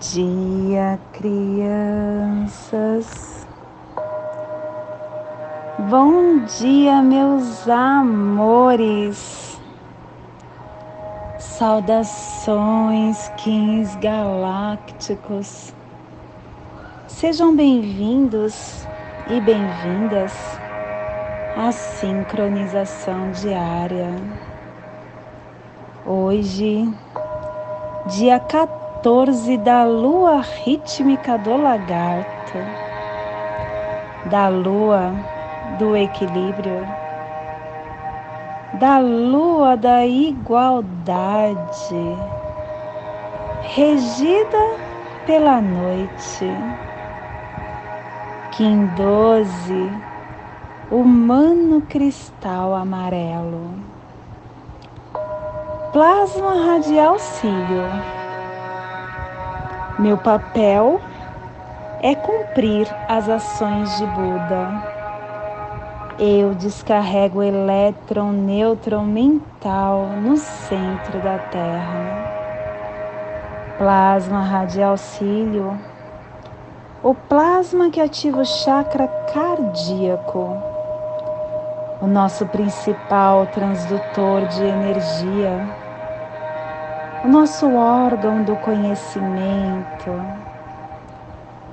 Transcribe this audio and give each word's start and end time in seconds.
Dia, 0.00 0.98
crianças. 1.14 1.86
Bom 5.88 6.40
dia, 6.58 7.00
meus 7.00 7.66
amores. 7.66 9.58
Saudações, 11.38 13.30
kings 13.38 13.96
galácticos. 13.98 15.72
Sejam 17.08 17.56
bem-vindos 17.56 18.86
e 19.28 19.40
bem-vindas 19.40 20.34
à 21.56 21.72
sincronização 21.72 23.30
diária. 23.30 24.14
Hoje, 26.04 26.86
dia 28.08 28.38
14 28.38 28.85
14 29.06 29.56
da 29.58 29.84
lua 29.84 30.40
rítmica 30.40 31.38
do 31.38 31.56
lagarto, 31.56 32.58
da 34.28 34.48
lua 34.48 35.14
do 35.78 35.96
equilíbrio, 35.96 36.84
da 38.80 38.98
lua 38.98 39.76
da 39.76 40.04
igualdade, 40.04 41.54
regida 43.76 44.58
pela 45.24 45.60
noite. 45.62 46.50
Kim 48.50 48.88
12, 48.96 50.02
humano 50.90 51.80
cristal 51.82 52.74
amarelo. 52.74 53.70
Plasma 55.92 56.66
radial 56.66 57.20
cílio 57.20 58.15
meu 59.98 60.18
papel 60.18 61.00
é 62.02 62.14
cumprir 62.14 62.86
as 63.08 63.30
ações 63.30 63.96
de 63.96 64.04
Buda. 64.04 64.68
Eu 66.18 66.54
descarrego 66.54 67.38
o 67.38 67.42
elétron 67.42 68.30
nêutron 68.30 69.04
mental 69.04 70.02
no 70.22 70.36
centro 70.36 71.18
da 71.20 71.38
Terra. 71.38 72.26
Plasma 73.78 74.42
radial 74.42 74.98
cílio, 74.98 75.78
o 77.02 77.14
plasma 77.14 77.88
que 77.88 78.00
ativa 78.00 78.40
o 78.40 78.44
chakra 78.44 79.08
cardíaco, 79.32 80.58
o 82.02 82.06
nosso 82.06 82.44
principal 82.46 83.46
transdutor 83.46 84.46
de 84.46 84.62
energia 84.62 85.85
o 87.26 87.28
nosso 87.28 87.74
órgão 87.74 88.44
do 88.44 88.54
conhecimento, 88.54 90.12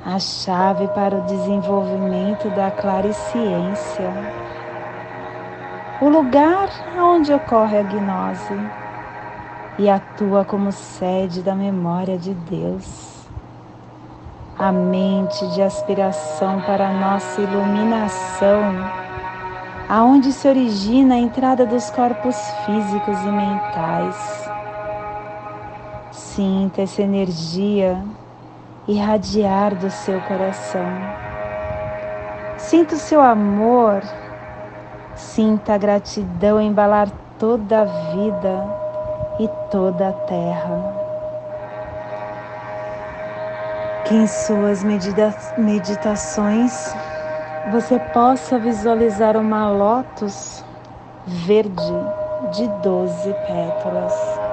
a 0.04 0.18
chave 0.18 0.88
para 0.88 1.16
o 1.16 1.22
desenvolvimento 1.22 2.50
da 2.50 2.72
clariciência, 2.72 4.12
o 6.02 6.10
lugar 6.10 6.70
onde 6.98 7.32
ocorre 7.32 7.78
a 7.78 7.84
gnose 7.84 8.60
e 9.78 9.88
atua 9.88 10.44
como 10.44 10.72
sede 10.72 11.44
da 11.44 11.54
memória 11.54 12.18
de 12.18 12.34
Deus. 12.34 13.28
A 14.58 14.72
mente 14.72 15.46
de 15.50 15.62
aspiração 15.62 16.62
para 16.62 16.88
a 16.88 16.94
nossa 16.94 17.40
iluminação, 17.40 18.64
aonde 19.88 20.32
se 20.32 20.48
origina 20.48 21.14
a 21.14 21.20
entrada 21.20 21.64
dos 21.64 21.92
corpos 21.92 22.36
físicos 22.66 23.20
e 23.22 23.30
mentais 23.30 24.43
Sinta 26.36 26.82
essa 26.82 27.04
energia 27.04 28.04
irradiar 28.88 29.76
do 29.76 29.92
seu 29.92 30.20
coração. 30.22 30.84
Sinta 32.58 32.96
o 32.96 32.98
seu 32.98 33.22
amor, 33.22 34.02
sinta 35.14 35.76
a 35.76 35.78
gratidão 35.78 36.60
embalar 36.60 37.08
toda 37.38 37.82
a 37.82 37.86
vida 37.86 38.66
e 39.40 39.48
toda 39.70 40.10
a 40.10 40.14
terra. 40.14 40.96
Que 44.06 44.16
em 44.16 44.26
suas 44.26 44.84
medita 44.84 45.36
meditações 45.56 46.96
você 47.72 48.00
possa 48.12 48.58
visualizar 48.58 49.38
uma 49.38 49.70
lótus 49.70 50.66
verde 51.28 51.94
de 52.52 52.68
doze 52.82 53.32
pétalas 53.46 54.53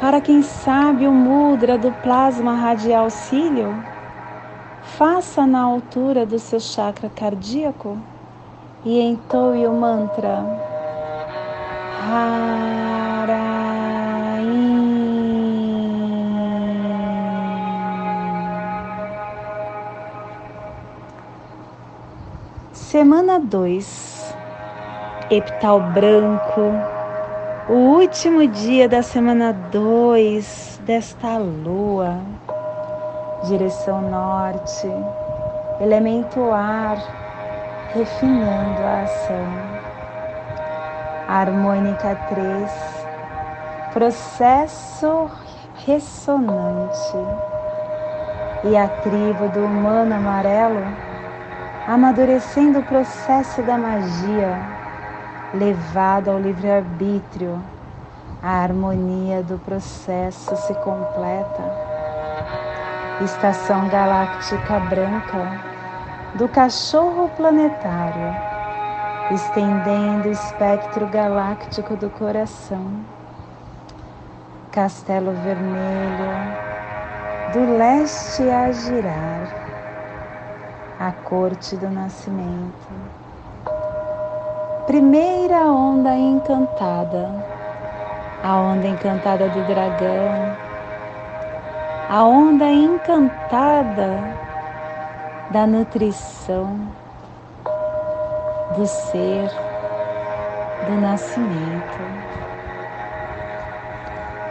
para 0.00 0.20
quem 0.20 0.42
sabe 0.42 1.06
o 1.06 1.12
mudra 1.12 1.78
do 1.78 1.90
plasma 1.90 2.54
radial 2.54 3.08
cílio, 3.08 3.74
faça 4.82 5.46
na 5.46 5.60
altura 5.60 6.26
do 6.26 6.38
seu 6.38 6.60
chakra 6.60 7.08
cardíaco 7.08 7.98
e 8.84 9.00
entoe 9.00 9.66
o 9.66 9.72
mantra. 9.72 10.44
Semana 22.72 23.40
2 23.40 24.34
Epital 25.30 25.80
branco 25.80 26.95
o 27.68 27.72
último 27.72 28.46
dia 28.46 28.88
da 28.88 29.02
semana 29.02 29.52
2 29.52 30.82
desta 30.86 31.36
lua, 31.36 32.16
direção 33.42 34.00
norte, 34.08 34.88
elemento 35.80 36.52
ar, 36.52 36.96
refinando 37.92 38.82
a 38.82 39.02
ação. 39.02 39.46
Harmônica 41.26 42.14
3, 42.28 42.70
processo 43.92 45.28
ressonante. 45.84 47.18
E 48.62 48.76
a 48.76 48.86
tribo 48.86 49.48
do 49.48 49.64
humano 49.64 50.14
amarelo, 50.14 50.84
amadurecendo 51.88 52.78
o 52.78 52.84
processo 52.84 53.60
da 53.62 53.76
magia 53.76 54.75
levado 55.56 56.30
ao 56.30 56.38
livre-arbítrio, 56.38 57.62
a 58.42 58.62
harmonia 58.62 59.42
do 59.42 59.58
processo 59.58 60.54
se 60.56 60.74
completa. 60.74 61.62
Estação 63.22 63.88
galáctica 63.88 64.78
branca 64.80 65.60
do 66.34 66.46
cachorro 66.48 67.30
planetário, 67.30 68.36
estendendo 69.30 70.28
o 70.28 70.32
espectro 70.32 71.06
galáctico 71.06 71.96
do 71.96 72.10
coração. 72.10 73.00
Castelo 74.70 75.32
vermelho, 75.42 76.30
do 77.54 77.78
leste 77.78 78.42
a 78.50 78.70
girar, 78.70 79.48
a 81.00 81.12
corte 81.12 81.74
do 81.76 81.88
nascimento 81.88 83.25
primeira 84.86 85.64
onda 85.64 86.16
encantada, 86.16 87.28
a 88.40 88.56
onda 88.56 88.86
encantada 88.86 89.48
do 89.48 89.64
dragão, 89.64 90.56
a 92.08 92.24
onda 92.24 92.70
encantada 92.70 94.22
da 95.50 95.66
nutrição, 95.66 96.78
do 98.76 98.86
ser, 98.86 99.50
do 100.86 100.96
nascimento. 100.96 102.04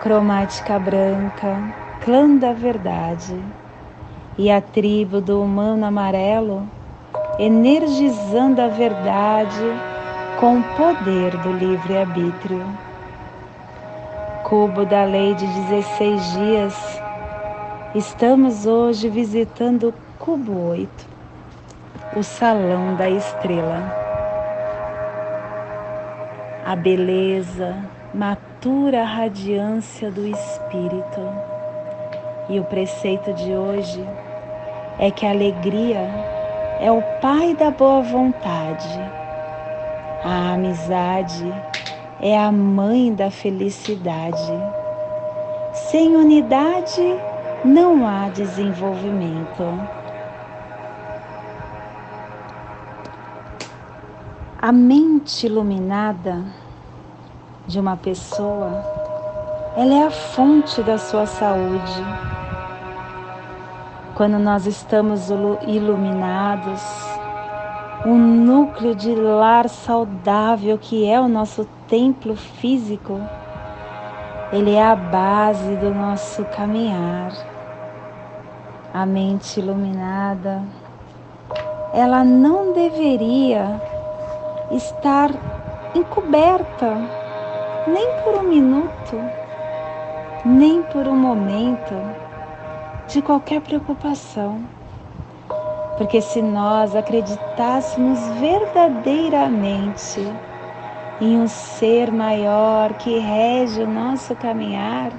Cromática 0.01 0.77
branca, 0.77 1.63
clã 2.01 2.35
da 2.35 2.51
verdade, 2.51 3.41
e 4.37 4.51
a 4.51 4.59
tribo 4.59 5.21
do 5.21 5.41
humano 5.41 5.85
amarelo, 5.85 6.69
energizando 7.39 8.61
a 8.61 8.67
verdade 8.67 9.94
com 10.39 10.59
o 10.59 10.63
poder 10.75 11.37
do 11.37 11.53
livre-arbítrio. 11.53 12.65
Cubo 14.43 14.85
da 14.85 15.05
lei 15.05 15.33
de 15.33 15.47
16 15.47 16.33
dias, 16.33 17.01
estamos 17.95 18.65
hoje 18.65 19.09
visitando 19.09 19.89
o 19.89 19.93
Cubo 20.19 20.69
8, 20.69 20.89
o 22.17 22.23
Salão 22.23 22.95
da 22.95 23.09
Estrela. 23.09 23.81
A 26.65 26.75
beleza, 26.75 27.75
matura 28.13 29.03
radiância 29.03 30.11
do 30.11 30.27
Espírito. 30.27 31.21
E 32.49 32.59
o 32.59 32.63
preceito 32.65 33.33
de 33.33 33.53
hoje 33.53 34.05
é 34.99 35.09
que 35.09 35.25
a 35.25 35.31
alegria 35.31 36.09
é 36.81 36.91
o 36.91 37.01
Pai 37.21 37.55
da 37.55 37.71
boa 37.71 38.01
vontade 38.01 39.24
a 40.27 40.53
amizade 40.53 41.45
é 42.19 42.35
a 42.35 42.51
mãe 42.51 43.13
da 43.13 43.29
felicidade. 43.29 44.51
Sem 45.71 46.15
unidade 46.15 47.03
não 47.63 48.07
há 48.07 48.29
desenvolvimento. 48.29 49.63
A 54.59 54.71
mente 54.71 55.45
iluminada 55.45 56.43
de 57.67 57.79
uma 57.79 57.95
pessoa, 57.95 58.83
ela 59.77 59.93
é 59.93 60.07
a 60.07 60.11
fonte 60.11 60.81
da 60.81 60.97
sua 60.97 61.27
saúde. 61.27 62.03
Quando 64.15 64.39
nós 64.39 64.65
estamos 64.65 65.29
iluminados, 65.67 66.81
o 68.05 68.13
núcleo 68.13 68.93
de 68.93 69.15
lar 69.15 69.67
saudável 69.67 70.77
que 70.77 71.09
é 71.09 71.19
o 71.19 71.27
nosso 71.27 71.65
templo 71.87 72.35
físico, 72.35 73.19
ele 74.53 74.75
é 74.75 74.85
a 74.85 74.95
base 74.95 75.75
do 75.77 75.91
nosso 75.91 76.45
caminhar. 76.45 77.31
A 78.93 79.07
mente 79.07 79.59
iluminada, 79.59 80.61
ela 81.91 82.23
não 82.23 82.73
deveria 82.73 83.81
estar 84.69 85.31
encoberta 85.95 86.95
nem 87.87 88.21
por 88.23 88.35
um 88.35 88.43
minuto, 88.43 89.19
nem 90.45 90.83
por 90.83 91.07
um 91.07 91.15
momento 91.15 91.95
de 93.07 93.19
qualquer 93.23 93.61
preocupação. 93.61 94.74
Porque 95.97 96.21
se 96.21 96.41
nós 96.41 96.95
acreditássemos 96.95 98.19
verdadeiramente 98.39 100.21
em 101.21 101.39
um 101.39 101.47
ser 101.47 102.11
maior 102.11 102.93
que 102.93 103.17
rege 103.19 103.81
o 103.83 103.87
nosso 103.87 104.35
caminhar, 104.35 105.13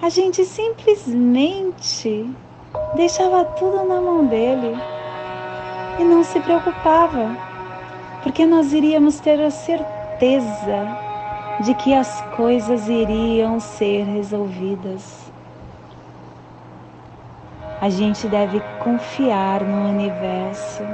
a 0.00 0.08
gente 0.08 0.44
simplesmente 0.44 2.34
deixava 2.96 3.44
tudo 3.44 3.84
na 3.84 4.00
mão 4.00 4.26
dele 4.26 4.74
e 5.98 6.04
não 6.04 6.24
se 6.24 6.40
preocupava, 6.40 7.36
porque 8.22 8.46
nós 8.46 8.72
iríamos 8.72 9.20
ter 9.20 9.38
a 9.42 9.50
certeza 9.50 10.96
de 11.60 11.74
que 11.74 11.92
as 11.92 12.22
coisas 12.34 12.88
iriam 12.88 13.60
ser 13.60 14.04
resolvidas. 14.04 15.29
A 17.80 17.88
gente 17.88 18.28
deve 18.28 18.60
confiar 18.78 19.64
no 19.64 19.88
universo 19.88 20.84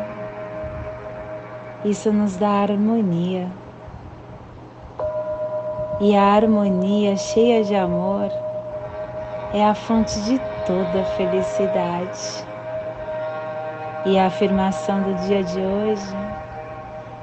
isso 1.87 2.13
nos 2.13 2.37
dá 2.37 2.49
harmonia. 2.49 3.49
E 6.01 6.17
a 6.17 6.23
harmonia 6.23 7.17
cheia 7.17 7.63
de 7.63 7.77
amor 7.77 8.29
é 9.55 9.65
a 9.65 9.73
fonte 9.73 10.21
de 10.23 10.41
toda 10.67 11.05
felicidade. 11.05 12.45
E 14.05 14.19
a 14.19 14.27
afirmação 14.27 15.01
do 15.01 15.15
dia 15.27 15.45
de 15.45 15.61
hoje 15.61 16.17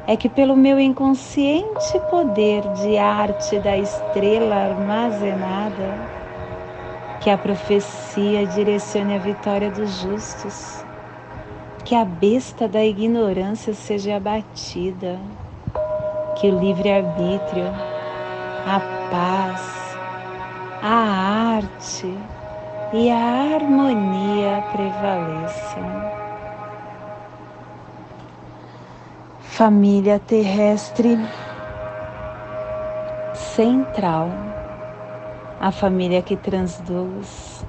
é 0.07 0.15
que, 0.15 0.30
pelo 0.30 0.56
meu 0.56 0.80
inconsciente 0.80 2.00
poder 2.10 2.62
de 2.74 2.98
arte 2.98 3.60
da 3.60 3.77
estrela 3.77 4.56
armazenada, 4.56 6.12
que 7.23 7.29
a 7.29 7.37
profecia 7.37 8.45
direcione 8.45 9.15
a 9.15 9.19
vitória 9.19 9.71
dos 9.71 10.01
justos. 10.01 10.83
Que 11.85 11.95
a 11.95 12.03
besta 12.03 12.67
da 12.67 12.83
ignorância 12.83 13.73
seja 13.73 14.17
abatida, 14.17 15.17
que 16.35 16.49
o 16.49 16.59
livre-arbítrio, 16.59 17.67
a 18.65 18.79
paz, 19.09 19.97
a 20.81 21.55
arte 21.55 22.13
e 22.93 23.09
a 23.09 23.55
harmonia 23.55 24.61
prevaleçam. 24.73 26.13
Família 29.39 30.19
terrestre 30.19 31.17
central, 33.33 34.29
a 35.63 35.71
família 35.71 36.21
que 36.21 36.36
transduz 36.36 37.65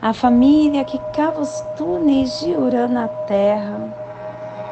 a 0.00 0.12
família 0.12 0.84
que 0.84 0.96
cava 1.12 1.40
os 1.40 1.60
túneis 1.76 2.38
de 2.38 2.52
Urã 2.52 2.86
na 2.86 3.08
terra 3.08 3.92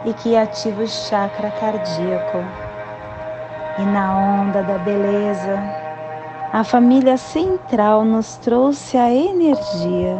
e 0.05 0.15
que 0.15 0.37
ativa 0.37 0.85
o 0.85 0.87
chakra 0.87 1.51
cardíaco. 1.51 2.39
E 3.77 3.83
na 3.83 4.41
onda 4.41 4.63
da 4.63 4.79
beleza, 4.79 5.59
a 6.53 6.63
família 6.63 7.17
central 7.17 8.05
nos 8.05 8.37
trouxe 8.37 8.97
a 8.97 9.13
energia 9.13 10.17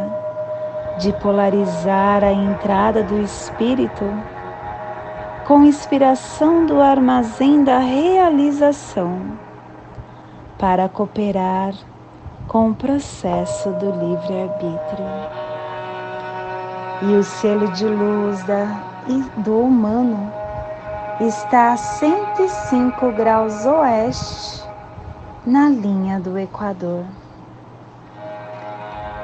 de 0.99 1.13
polarizar 1.21 2.21
a 2.21 2.33
entrada 2.33 3.01
do 3.01 3.21
espírito 3.21 4.03
com 5.47 5.63
inspiração 5.63 6.65
do 6.65 6.81
armazém 6.81 7.63
da 7.63 7.79
realização 7.79 9.21
para 10.57 10.89
cooperar 10.89 11.73
com 12.47 12.69
o 12.69 12.75
processo 12.75 13.69
do 13.71 13.85
livre-arbítrio. 13.85 15.07
E 17.01 17.15
o 17.15 17.23
selo 17.23 17.71
de 17.71 17.85
luz 17.85 18.43
da, 18.43 18.65
do 19.37 19.59
humano 19.59 20.31
está 21.19 21.73
a 21.73 21.77
105 21.77 23.11
graus 23.11 23.65
oeste 23.65 24.63
na 25.45 25.69
linha 25.69 26.19
do 26.19 26.37
Equador. 26.37 27.05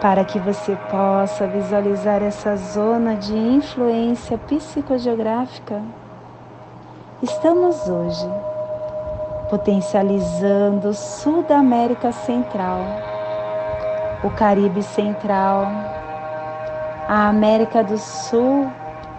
Para 0.02 0.24
que 0.24 0.40
você 0.40 0.78
possa 0.90 1.46
visualizar 1.48 2.24
essa 2.24 2.56
zona 2.56 3.16
de 3.16 3.38
influência 3.38 4.38
psicogeográfica, 4.38 5.82
estamos 7.22 7.88
hoje 7.90 8.49
potencializando 9.50 10.94
sul 10.94 11.46
América 11.50 12.12
Central 12.12 13.10
o 14.22 14.30
Caribe 14.30 14.84
Central, 14.84 15.66
a 17.08 17.30
América 17.30 17.82
do 17.82 17.98
Sul, 17.98 18.70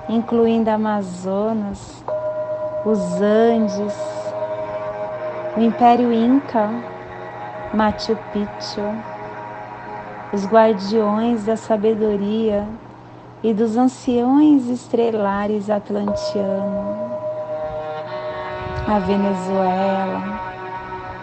incluindo 0.09 0.69
Amazonas, 0.69 2.05
os 2.85 3.01
Andes, 3.23 3.97
o 5.57 5.61
Império 5.61 6.13
Inca, 6.13 6.69
Machu 7.73 8.17
Picchu, 8.31 8.95
os 10.35 10.47
guardiões 10.47 11.47
da 11.47 11.57
sabedoria 11.57 12.67
e 13.43 13.55
dos 13.55 13.79
anciões 13.79 14.69
estrelares 14.69 15.71
atlantianos, 15.71 17.00
a 18.91 18.99
Venezuela, 18.99 20.41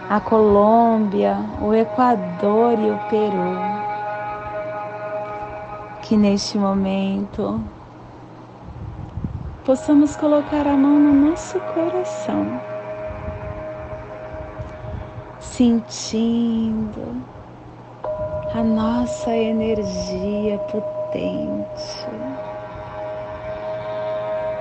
a 0.08 0.18
Colômbia, 0.20 1.36
o 1.60 1.74
Equador 1.74 2.78
e 2.78 2.90
o 2.90 2.98
Peru. 3.10 3.58
Que 6.00 6.16
neste 6.16 6.56
momento 6.56 7.60
possamos 9.66 10.16
colocar 10.16 10.66
a 10.66 10.74
mão 10.74 10.98
no 10.98 11.28
nosso 11.28 11.60
coração, 11.60 12.58
sentindo 15.38 17.22
a 18.54 18.62
nossa 18.62 19.30
energia 19.36 20.56
potente, 20.70 22.06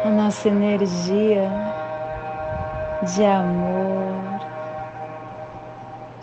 a 0.04 0.10
nossa 0.10 0.50
energia 0.50 1.67
de 3.04 3.26
amor 3.26 4.28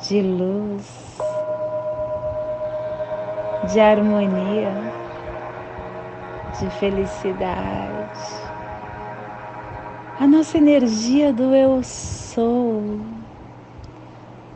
de 0.08 0.20
luz, 0.20 1.18
de 3.72 3.80
harmonia, 3.80 4.72
de 6.58 6.68
felicidade. 6.78 8.44
A 10.20 10.26
nossa 10.26 10.58
energia 10.58 11.32
do 11.32 11.54
eu 11.54 11.82
sou, 11.82 13.00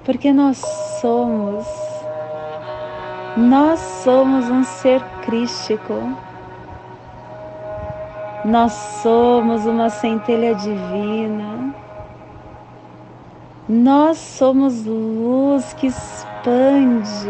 porque 0.05 0.33
nós 0.33 0.59
somos, 1.01 1.67
nós 3.37 3.81
somos 3.81 4.51
um 4.51 4.65
ser 4.65 5.03
crístico. 5.23 5.95
Nós 8.45 8.73
somos 9.03 9.67
uma 9.67 9.91
centelha 9.91 10.55
divina 10.55 11.68
nós 13.69 14.17
somos 14.17 14.87
luz 14.87 15.75
que 15.75 15.89
expande 15.89 17.29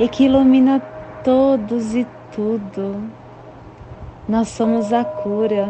e 0.00 0.08
que 0.08 0.24
ilumina 0.24 0.82
todos 1.22 1.94
e 1.94 2.04
tudo. 2.32 3.00
Nós 4.28 4.48
somos 4.48 4.92
a 4.92 5.04
cura. 5.04 5.68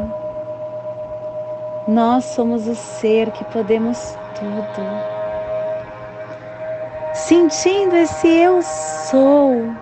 Nós 1.87 2.25
somos 2.25 2.67
o 2.67 2.75
ser 2.75 3.31
que 3.33 3.45
podemos 3.45 4.17
tudo. 4.35 5.11
sentindo 7.13 7.97
esse 7.97 8.29
eu 8.29 8.63
sou. 8.63 9.75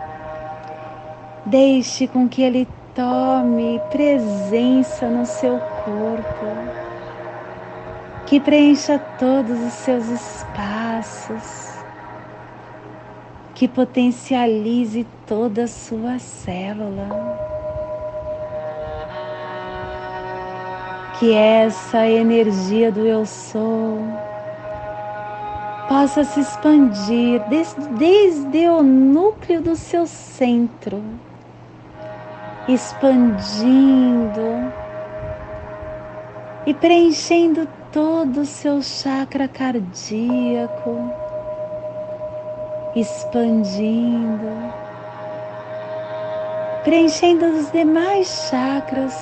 Deixe 1.46 2.08
com 2.08 2.28
que 2.28 2.42
ele 2.42 2.66
tome 2.94 3.80
presença 3.90 5.06
no 5.06 5.24
seu 5.24 5.60
corpo, 5.84 6.46
que 8.28 8.38
preencha 8.38 8.99
todos 9.18 9.58
os 9.58 9.73
seus 9.73 10.06
espaços, 10.06 11.78
que 13.54 13.66
potencialize 13.66 15.06
toda 15.26 15.64
a 15.64 15.66
sua 15.66 16.18
célula. 16.18 17.08
Que 21.18 21.32
essa 21.32 22.06
energia 22.06 22.92
do 22.92 23.00
eu 23.06 23.25
sou 23.25 23.99
possa 25.88 26.23
se 26.23 26.40
expandir 26.40 27.42
desde, 27.49 27.88
desde 27.97 28.68
o 28.68 28.82
núcleo 28.82 29.62
do 29.62 29.75
seu 29.75 30.06
centro, 30.06 31.02
expandindo 32.68 34.38
e 36.68 36.75
preenchendo 36.75 37.66
todo 37.90 38.42
o 38.42 38.44
seu 38.44 38.82
chakra 38.82 39.48
cardíaco, 39.48 41.10
expandindo, 42.94 44.50
preenchendo 46.84 47.46
os 47.46 47.72
demais 47.72 48.50
chakras, 48.50 49.16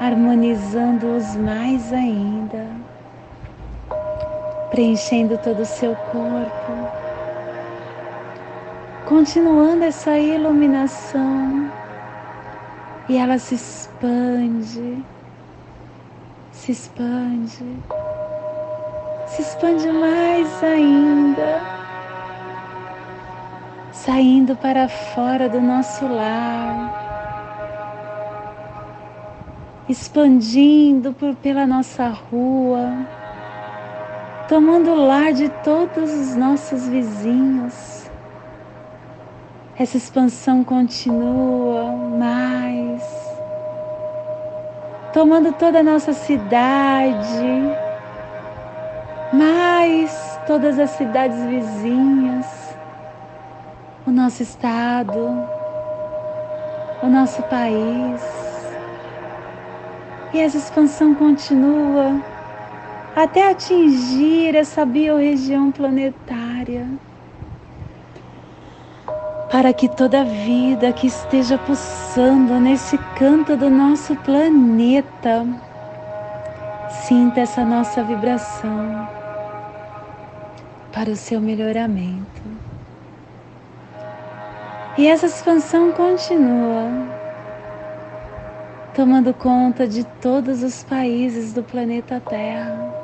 harmonizando-os 0.00 1.34
mais 1.34 1.92
ainda 1.92 2.64
preenchendo 4.70 5.36
todo 5.38 5.62
o 5.62 5.66
seu 5.66 5.96
corpo, 5.96 6.72
continuando 9.04 9.82
essa 9.82 10.16
iluminação 10.16 11.72
e 13.08 13.16
ela 13.16 13.36
se 13.36 13.56
expande, 13.56 15.04
se 16.60 16.72
expande, 16.72 17.64
se 19.26 19.40
expande 19.40 19.90
mais 19.90 20.62
ainda, 20.62 21.58
saindo 23.92 24.54
para 24.56 24.86
fora 24.86 25.48
do 25.48 25.58
nosso 25.58 26.06
lar, 26.06 26.92
expandindo 29.88 31.14
por, 31.14 31.34
pela 31.36 31.66
nossa 31.66 32.08
rua. 32.08 33.06
Tomando 34.46 34.90
o 34.90 35.06
lar 35.06 35.32
de 35.32 35.48
todos 35.48 36.12
os 36.12 36.36
nossos 36.36 36.86
vizinhos. 36.88 38.10
Essa 39.78 39.96
expansão 39.96 40.62
continua 40.62 41.90
mais, 42.18 42.69
tomando 45.20 45.52
toda 45.52 45.80
a 45.80 45.82
nossa 45.82 46.14
cidade, 46.14 47.44
mais 49.34 50.40
todas 50.46 50.78
as 50.78 50.88
cidades 50.92 51.44
vizinhas, 51.44 52.46
o 54.06 54.10
nosso 54.10 54.42
estado, 54.42 55.46
o 57.02 57.06
nosso 57.06 57.42
país. 57.42 58.22
E 60.32 60.40
essa 60.40 60.56
expansão 60.56 61.14
continua 61.14 62.18
até 63.14 63.50
atingir 63.50 64.56
essa 64.56 64.86
biorregião 64.86 65.70
planetária, 65.70 66.88
para 69.50 69.72
que 69.72 69.88
toda 69.88 70.24
vida 70.24 70.92
que 70.92 71.08
esteja 71.08 71.58
pulsando 71.58 72.60
nesse 72.60 72.96
canto 73.18 73.56
do 73.56 73.68
nosso 73.68 74.14
planeta 74.16 75.46
sinta 76.88 77.40
essa 77.40 77.64
nossa 77.64 78.02
vibração 78.02 79.08
para 80.92 81.10
o 81.10 81.16
seu 81.16 81.40
melhoramento. 81.40 82.42
E 84.96 85.06
essa 85.06 85.26
expansão 85.26 85.92
continua 85.92 86.88
tomando 88.94 89.32
conta 89.32 89.86
de 89.86 90.04
todos 90.20 90.62
os 90.62 90.84
países 90.84 91.52
do 91.52 91.62
planeta 91.62 92.20
Terra 92.20 93.00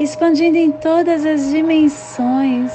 expandindo 0.00 0.56
em 0.56 0.70
todas 0.70 1.26
as 1.26 1.50
dimensões, 1.50 2.72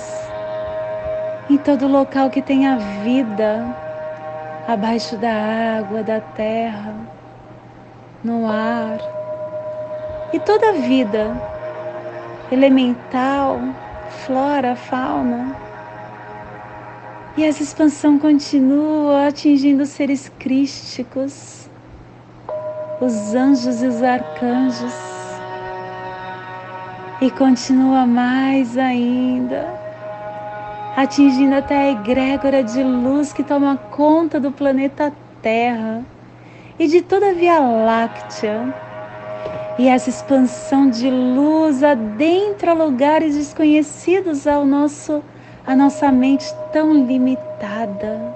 em 1.50 1.57
todo 1.57 1.88
local 1.88 2.29
que 2.29 2.41
tenha 2.41 2.77
vida, 3.03 3.75
abaixo 4.67 5.17
da 5.17 5.79
água, 5.79 6.03
da 6.03 6.19
terra, 6.19 6.95
no 8.23 8.47
ar. 8.47 9.00
E 10.31 10.39
toda 10.39 10.73
vida 10.73 11.35
elemental, 12.51 13.59
flora, 14.25 14.75
fauna. 14.75 15.55
E 17.35 17.43
essa 17.43 17.63
expansão 17.63 18.17
continua 18.17 19.27
atingindo 19.27 19.85
seres 19.85 20.31
crísticos, 20.39 21.69
os 23.01 23.33
anjos 23.33 23.81
e 23.81 23.88
os 23.88 24.01
arcanjos 24.01 25.13
e 27.25 27.31
continua 27.31 28.05
mais 28.05 28.77
ainda, 28.77 29.65
atingindo 30.95 31.55
até 31.55 31.75
a 31.75 31.91
egrégora 31.91 32.63
de 32.63 32.83
luz 32.83 33.33
que 33.33 33.43
toma 33.43 33.77
conta 33.77 34.39
do 34.39 34.51
planeta 34.51 35.12
Terra 35.41 36.03
e 36.79 36.88
de 36.88 37.01
toda 37.01 37.31
a 37.31 37.33
Via 37.33 37.59
Láctea. 37.59 38.73
E 39.77 39.88
essa 39.88 40.09
expansão 40.09 40.89
de 40.89 41.09
luz 41.09 41.83
adentra 41.83 42.73
lugares 42.73 43.35
desconhecidos 43.35 44.45
ao 44.45 44.65
nosso, 44.65 45.23
à 45.65 45.75
nossa 45.75 46.12
mente 46.12 46.45
tão 46.71 46.93
limitada. 46.93 48.33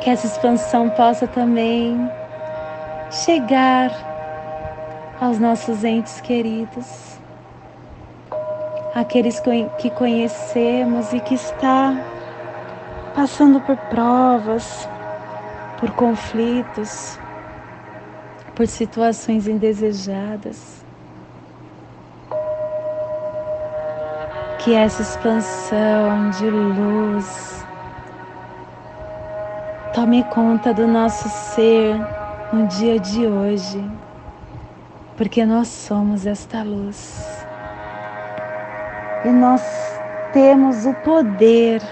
Que 0.00 0.10
essa 0.10 0.26
expansão 0.26 0.88
possa 0.90 1.26
também 1.26 2.08
chegar 3.10 3.90
aos 5.20 5.40
nossos 5.40 5.82
entes 5.82 6.20
queridos, 6.20 7.17
aqueles 9.00 9.40
que 9.78 9.90
conhecemos 9.90 11.12
e 11.12 11.20
que 11.20 11.34
está 11.34 11.94
passando 13.14 13.60
por 13.60 13.76
provas, 13.76 14.88
por 15.78 15.90
conflitos, 15.92 17.18
por 18.54 18.66
situações 18.66 19.46
indesejadas. 19.46 20.84
Que 24.58 24.74
essa 24.74 25.02
expansão 25.02 26.30
de 26.30 26.50
luz 26.50 27.64
tome 29.94 30.24
conta 30.24 30.74
do 30.74 30.86
nosso 30.86 31.28
ser 31.28 31.96
no 32.52 32.66
dia 32.66 32.98
de 32.98 33.26
hoje 33.26 33.98
porque 35.18 35.44
nós 35.44 35.66
somos 35.66 36.26
esta 36.26 36.62
luz. 36.62 37.37
E 39.28 39.30
nós 39.30 39.60
temos 40.32 40.86
o 40.86 40.94
poder 40.94 41.82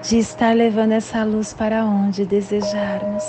de 0.00 0.18
estar 0.20 0.54
levando 0.56 0.92
essa 0.92 1.22
luz 1.22 1.52
para 1.52 1.84
onde 1.84 2.24
desejarmos. 2.24 3.24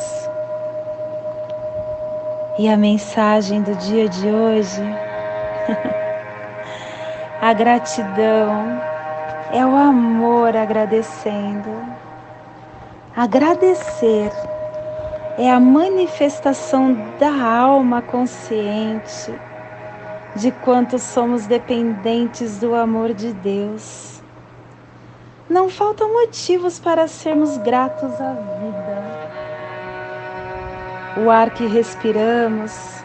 E 2.57 2.69
a 2.69 2.77
mensagem 2.77 3.63
do 3.63 3.75
dia 3.75 4.07
de 4.07 4.29
hoje, 4.29 4.81
a 7.41 7.51
gratidão 7.51 8.81
é 9.51 9.65
o 9.65 9.75
amor 9.75 10.55
agradecendo. 10.55 11.83
Agradecer 13.13 14.31
é 15.37 15.51
a 15.51 15.59
manifestação 15.59 16.95
da 17.19 17.43
alma 17.43 18.01
consciente 18.01 19.33
de 20.35 20.51
quanto 20.51 20.97
somos 20.97 21.45
dependentes 21.45 22.57
do 22.59 22.73
amor 22.73 23.13
de 23.13 23.33
Deus. 23.33 24.21
Não 25.49 25.69
faltam 25.69 26.13
motivos 26.13 26.79
para 26.79 27.07
sermos 27.07 27.57
gratos 27.57 28.13
à 28.21 28.33
vida. 28.33 29.11
O 31.17 31.29
ar 31.29 31.49
que 31.49 31.67
respiramos, 31.67 33.03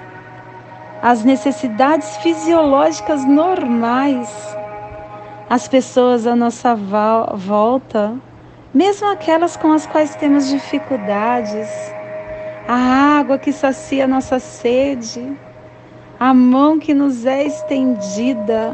as 1.03 1.25
necessidades 1.25 2.17
fisiológicas 2.19 3.25
normais, 3.25 4.31
as 5.51 5.67
pessoas 5.67 6.27
à 6.27 6.37
nossa 6.37 6.75
volta, 6.75 8.15
mesmo 8.73 9.11
aquelas 9.11 9.57
com 9.57 9.73
as 9.73 9.87
quais 9.87 10.15
temos 10.15 10.47
dificuldades, 10.49 11.69
a 12.69 13.19
água 13.19 13.39
que 13.39 13.53
sacia 13.53 14.07
nossa 14.07 14.39
sede, 14.39 15.37
a 16.19 16.33
mão 16.33 16.79
que 16.79 16.95
nos 16.95 17.27
é 17.27 17.45
estendida, 17.45 18.73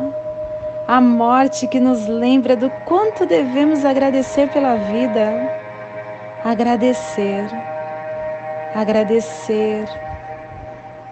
a 0.87 1.01
morte 1.01 1.67
que 1.67 1.81
nos 1.81 2.07
lembra 2.07 2.55
do 2.55 2.71
quanto 2.87 3.27
devemos 3.27 3.85
agradecer 3.85 4.49
pela 4.51 4.77
vida. 4.77 5.51
Agradecer, 6.45 7.47
agradecer, 8.75 9.89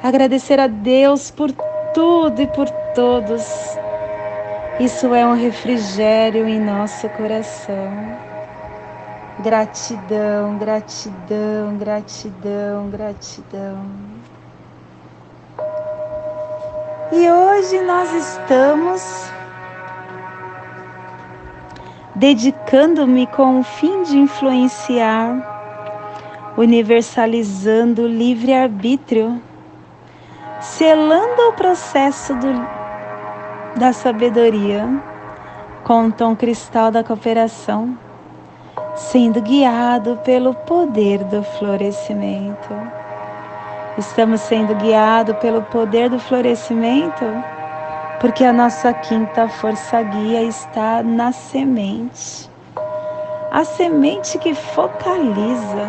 agradecer 0.03 0.61
a 0.61 0.67
Deus 0.67 1.31
por 1.31 1.51
tudo 1.93 2.41
e 2.41 2.47
por 2.47 2.69
todos. 2.95 3.45
Isso 4.79 5.13
é 5.15 5.27
um 5.27 5.35
refrigério 5.35 6.49
em 6.49 6.61
nosso 6.61 7.09
coração. 7.11 7.93
Gratidão, 9.41 10.59
gratidão, 10.59 11.77
gratidão, 11.77 12.89
gratidão. 12.91 14.20
E 17.13 17.29
hoje 17.29 17.83
nós 17.83 18.15
estamos 18.15 19.33
dedicando-me 22.15 23.27
com 23.27 23.59
o 23.59 23.65
fim 23.65 24.05
de 24.05 24.17
influenciar, 24.17 25.35
universalizando 26.57 28.03
o 28.03 28.07
livre-arbítrio, 28.07 29.43
selando 30.61 31.49
o 31.49 31.53
processo 31.55 32.33
do, 32.37 32.65
da 33.77 33.93
sabedoria 33.93 34.89
com 35.83 36.07
o 36.07 36.13
tom 36.13 36.37
cristal 36.37 36.93
da 36.93 37.03
cooperação, 37.03 37.99
sendo 38.95 39.43
guiado 39.43 40.17
pelo 40.19 40.55
poder 40.55 41.25
do 41.25 41.43
florescimento. 41.43 42.73
Estamos 44.01 44.41
sendo 44.41 44.75
guiados 44.77 45.37
pelo 45.37 45.61
poder 45.61 46.09
do 46.09 46.19
florescimento 46.19 47.23
porque 48.19 48.43
a 48.43 48.51
nossa 48.51 48.95
quinta 48.95 49.47
força 49.47 50.03
guia 50.03 50.43
está 50.43 51.03
na 51.03 51.33
semente. 51.33 52.49
A 53.53 53.63
semente 53.63 54.39
que 54.39 54.55
focaliza, 54.55 55.87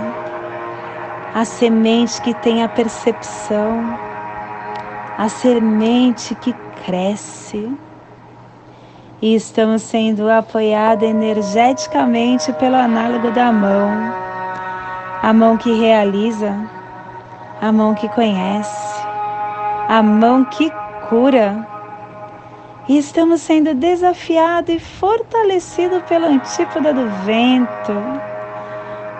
a 1.33 1.45
semente 1.45 2.21
que 2.21 2.33
tem 2.33 2.61
a 2.61 2.67
percepção, 2.67 3.97
a 5.17 5.29
semente 5.29 6.35
que 6.35 6.53
cresce. 6.85 7.71
E 9.21 9.35
estamos 9.35 9.83
sendo 9.83 10.29
apoiados 10.29 11.07
energeticamente 11.07 12.51
pelo 12.51 12.75
análogo 12.75 13.31
da 13.31 13.53
mão, 13.53 14.13
a 15.23 15.31
mão 15.31 15.55
que 15.55 15.71
realiza 15.79 16.80
a 17.61 17.71
mão 17.71 17.93
que 17.93 18.09
conhece, 18.09 19.05
a 19.87 20.01
mão 20.01 20.43
que 20.45 20.71
cura. 21.07 21.67
E 22.89 22.97
estamos 22.97 23.41
sendo 23.41 23.75
desafiados 23.75 24.73
e 24.75 24.79
fortalecidos 24.79 26.01
pela 26.03 26.27
antípoda 26.27 26.91
do 26.91 27.07
vento. 27.23 27.93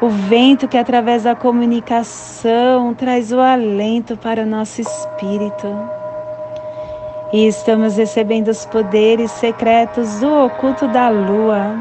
O 0.01 0.09
vento 0.09 0.67
que, 0.67 0.79
através 0.79 1.23
da 1.23 1.35
comunicação, 1.35 2.95
traz 2.95 3.31
o 3.31 3.39
alento 3.39 4.17
para 4.17 4.41
o 4.41 4.45
nosso 4.47 4.81
espírito. 4.81 5.67
E 7.31 7.47
estamos 7.47 7.95
recebendo 7.95 8.47
os 8.47 8.65
poderes 8.65 9.29
secretos 9.31 10.19
do 10.19 10.45
oculto 10.45 10.87
da 10.87 11.09
lua. 11.09 11.75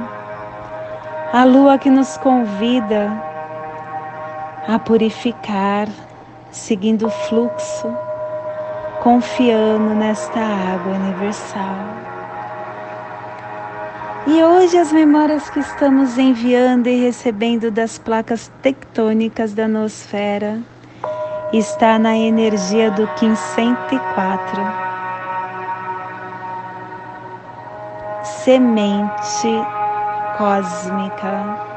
A 1.33 1.45
lua 1.45 1.79
que 1.79 1.89
nos 1.89 2.19
convida 2.19 3.11
a 4.69 4.79
purificar, 4.79 5.89
seguindo 6.51 7.07
o 7.07 7.11
fluxo, 7.11 7.97
confiando 9.03 9.95
nesta 9.95 10.41
água 10.41 10.93
universal. 10.93 12.01
E 14.27 14.43
hoje 14.45 14.77
as 14.77 14.93
memórias 14.93 15.49
que 15.49 15.61
estamos 15.61 16.19
enviando 16.19 16.89
e 16.89 17.05
recebendo 17.05 17.71
das 17.71 17.99
placas 17.99 18.53
tectônicas 18.63 19.55
da 19.55 19.67
nosfera 19.67 20.61
está 21.53 21.99
na 21.99 22.17
energia 22.17 22.91
do 22.91 23.07
Kim 23.15 23.35
104. 23.35 24.63
Semente 28.23 29.49
cósmica. 30.37 31.70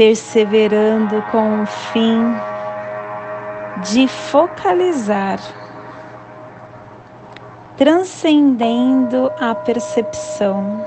Perseverando 0.00 1.20
com 1.30 1.62
o 1.62 1.66
fim 1.66 2.34
de 3.90 4.08
focalizar, 4.08 5.38
transcendendo 7.76 9.30
a 9.38 9.54
percepção, 9.54 10.82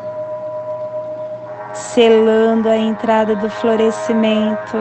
selando 1.76 2.68
a 2.68 2.76
entrada 2.76 3.36
do 3.36 3.52
florescimento 3.52 4.80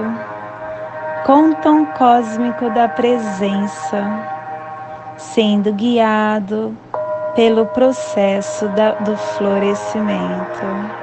com 1.26 1.50
o 1.50 1.54
tom 1.56 1.84
cósmico 1.84 2.70
da 2.70 2.88
presença, 2.88 4.02
sendo 5.18 5.74
guiado 5.74 6.74
pelo 7.34 7.66
processo 7.66 8.66
da, 8.68 8.92
do 8.92 9.14
florescimento. 9.14 11.01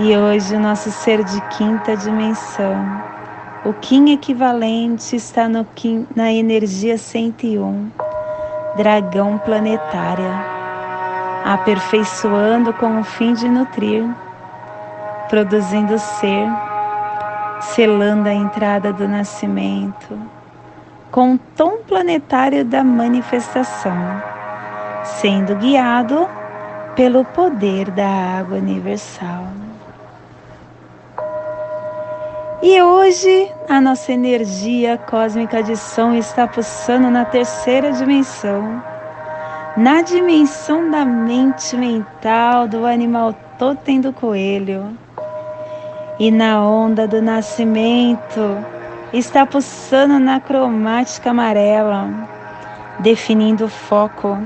E 0.00 0.16
hoje 0.16 0.54
o 0.54 0.60
nosso 0.60 0.92
ser 0.92 1.24
de 1.24 1.40
quinta 1.56 1.96
dimensão, 1.96 3.02
o 3.64 3.72
Kim 3.72 4.12
equivalente 4.12 5.16
está 5.16 5.48
no 5.48 5.64
Kim, 5.74 6.06
na 6.14 6.32
energia 6.32 6.96
101, 6.96 7.90
dragão 8.76 9.38
planetária, 9.38 10.32
aperfeiçoando 11.44 12.72
com 12.74 13.00
o 13.00 13.02
fim 13.02 13.32
de 13.32 13.48
nutrir, 13.48 14.08
produzindo 15.28 15.98
ser, 15.98 16.46
selando 17.60 18.28
a 18.28 18.32
entrada 18.32 18.92
do 18.92 19.08
nascimento, 19.08 20.16
com 21.10 21.34
o 21.34 21.38
tom 21.56 21.78
planetário 21.78 22.64
da 22.64 22.84
manifestação, 22.84 24.22
sendo 25.02 25.56
guiado 25.56 26.28
pelo 26.94 27.24
poder 27.24 27.90
da 27.90 28.38
água 28.38 28.58
universal. 28.58 29.67
E 32.60 32.82
hoje 32.82 33.52
a 33.68 33.80
nossa 33.80 34.12
energia 34.12 34.98
cósmica 34.98 35.62
de 35.62 35.76
som 35.76 36.14
está 36.14 36.44
pulsando 36.44 37.08
na 37.08 37.24
terceira 37.24 37.92
dimensão, 37.92 38.82
na 39.76 40.02
dimensão 40.02 40.90
da 40.90 41.04
mente 41.04 41.76
mental 41.76 42.66
do 42.66 42.84
animal 42.84 43.32
totem 43.56 44.00
do 44.00 44.12
coelho. 44.12 44.98
E 46.18 46.32
na 46.32 46.60
onda 46.60 47.06
do 47.06 47.22
nascimento 47.22 48.64
está 49.12 49.46
pulsando 49.46 50.18
na 50.18 50.40
cromática 50.40 51.30
amarela, 51.30 52.08
definindo 52.98 53.66
o 53.66 53.68
foco 53.68 54.36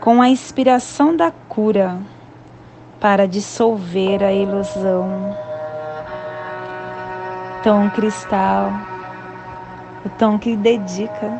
com 0.00 0.20
a 0.20 0.28
inspiração 0.28 1.16
da 1.16 1.30
cura 1.30 1.96
para 3.00 3.26
dissolver 3.26 4.22
a 4.22 4.30
ilusão 4.30 5.47
tom 7.68 7.90
cristal, 7.90 8.72
o 10.02 10.08
tom 10.18 10.38
que 10.38 10.56
dedica, 10.56 11.30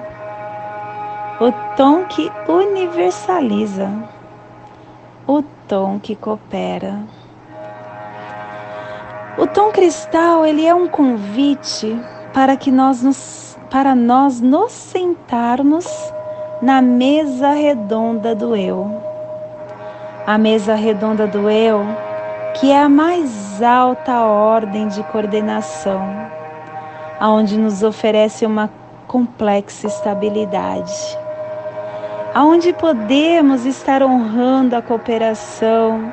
o 1.41 1.51
tom 1.75 2.05
que 2.05 2.31
universaliza, 2.47 3.91
o 5.27 5.43
tom 5.67 5.99
que 5.99 6.15
coopera. 6.15 6.99
O 9.39 9.47
tom 9.47 9.71
cristal, 9.71 10.45
ele 10.45 10.67
é 10.67 10.75
um 10.75 10.87
convite 10.87 11.99
para 12.35 12.59
que 12.59 12.71
nós 12.71 13.03
nos, 13.03 13.59
para 13.71 13.95
nós 13.95 14.39
nos 14.39 14.71
sentarmos 14.71 15.87
na 16.61 16.83
mesa 16.83 17.53
redonda 17.53 18.35
do 18.35 18.55
eu. 18.55 19.01
A 20.27 20.37
mesa 20.37 20.75
redonda 20.75 21.27
do 21.27 21.49
eu 21.49 21.87
que 22.61 22.73
é 22.73 22.83
a 22.83 22.89
mais 22.89 23.63
alta 23.63 24.21
ordem 24.25 24.89
de 24.89 25.01
coordenação, 25.05 26.03
aonde 27.21 27.57
nos 27.57 27.85
oferece 27.85 28.45
uma 28.45 28.69
complexa 29.07 29.87
estabilidade, 29.87 30.93
aonde 32.35 32.73
podemos 32.73 33.65
estar 33.65 34.03
honrando 34.03 34.75
a 34.75 34.83
cooperação 34.83 36.13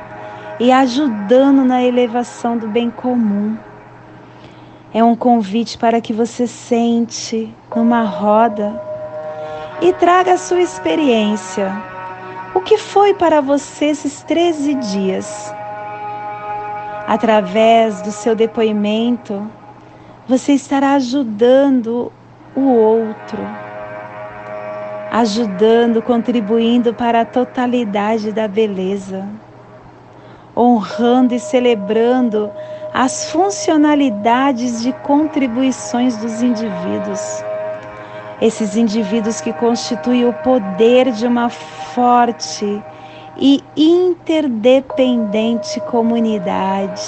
e 0.60 0.72
ajudando 0.72 1.66
na 1.66 1.84
elevação 1.84 2.56
do 2.56 2.68
bem 2.68 2.92
comum. 2.92 3.58
É 4.94 5.04
um 5.04 5.16
convite 5.16 5.80
para 5.80 6.00
que 6.00 6.14
você 6.14 6.46
sente 6.46 7.52
numa 7.76 8.04
roda 8.04 8.80
e 9.82 9.92
traga 9.94 10.34
a 10.34 10.38
sua 10.38 10.62
experiência. 10.62 11.76
O 12.54 12.62
que 12.62 12.78
foi 12.78 13.16
para 13.16 13.42
você 13.42 13.86
esses 13.86 14.22
13 14.22 14.76
dias? 14.76 15.54
Através 17.08 18.02
do 18.02 18.12
seu 18.12 18.36
depoimento, 18.36 19.48
você 20.28 20.54
estará 20.54 20.94
ajudando 20.94 22.12
o 22.56 22.62
outro, 22.62 23.38
ajudando, 25.12 26.02
contribuindo 26.02 26.96
para 26.96 27.22
a 27.22 27.26
totalidade 27.26 28.32
da 28.32 28.48
beleza, 28.48 29.24
honrando 30.58 31.36
e 31.36 31.40
celebrando 31.40 32.50
as 32.92 33.30
funcionalidades 33.30 34.82
de 34.82 34.92
contribuições 34.92 36.18
dos 36.18 36.42
indivíduos. 36.42 37.44
Esses 38.42 38.76
indivíduos 38.76 39.40
que 39.42 39.54
constituem 39.54 40.26
o 40.26 40.34
poder 40.34 41.12
de 41.12 41.28
uma 41.28 41.50
forte 41.50 42.82
e 43.38 43.62
interdependente 43.76 45.80
comunidade 45.82 47.04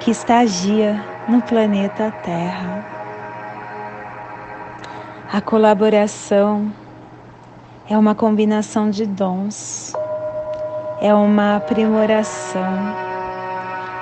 que 0.00 0.10
estagia 0.10 1.04
no 1.28 1.42
planeta 1.42 2.10
Terra. 2.22 2.86
A 5.32 5.40
colaboração 5.40 6.72
é 7.88 7.96
uma 7.96 8.14
combinação 8.14 8.90
de 8.90 9.06
dons, 9.06 9.92
é 11.00 11.14
uma 11.14 11.56
aprimoração, 11.56 12.94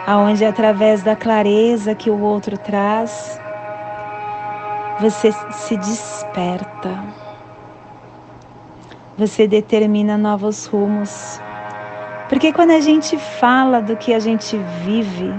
aonde 0.06 0.44
através 0.44 1.02
da 1.02 1.16
clareza 1.16 1.94
que 1.94 2.10
o 2.10 2.20
outro 2.20 2.56
traz, 2.56 3.40
você 5.00 5.32
se 5.50 5.76
desperta, 5.76 7.04
você 9.18 9.48
determina 9.48 10.16
novos 10.16 10.64
rumos. 10.66 11.40
Porque 12.28 12.52
quando 12.52 12.70
a 12.70 12.80
gente 12.80 13.18
fala 13.18 13.82
do 13.82 13.96
que 13.96 14.14
a 14.14 14.20
gente 14.20 14.56
vive, 14.84 15.34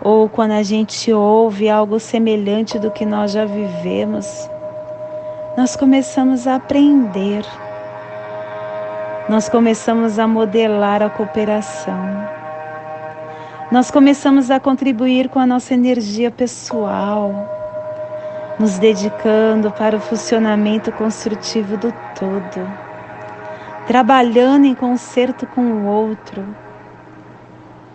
ou 0.00 0.28
quando 0.28 0.52
a 0.52 0.62
gente 0.62 1.12
ouve 1.12 1.68
algo 1.68 1.98
semelhante 1.98 2.78
do 2.78 2.88
que 2.88 3.04
nós 3.04 3.32
já 3.32 3.44
vivemos, 3.44 4.48
nós 5.56 5.74
começamos 5.74 6.46
a 6.46 6.54
aprender, 6.54 7.44
nós 9.28 9.48
começamos 9.48 10.20
a 10.20 10.28
modelar 10.28 11.02
a 11.02 11.10
cooperação, 11.10 11.98
nós 13.72 13.90
começamos 13.90 14.52
a 14.52 14.60
contribuir 14.60 15.28
com 15.28 15.40
a 15.40 15.46
nossa 15.46 15.74
energia 15.74 16.30
pessoal, 16.30 17.57
nos 18.58 18.78
dedicando 18.78 19.70
para 19.70 19.96
o 19.96 20.00
funcionamento 20.00 20.90
construtivo 20.92 21.76
do 21.76 21.92
todo, 22.18 22.68
trabalhando 23.86 24.66
em 24.66 24.74
concerto 24.74 25.46
com 25.46 25.60
o 25.60 25.86
outro, 25.86 26.44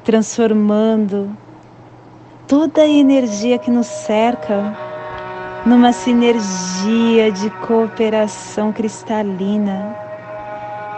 transformando 0.03 1.35
toda 2.47 2.81
a 2.81 2.87
energia 2.87 3.57
que 3.57 3.69
nos 3.69 3.87
cerca 3.87 4.77
numa 5.65 5.91
sinergia 5.91 7.31
de 7.31 7.49
cooperação 7.65 8.71
cristalina 8.73 9.95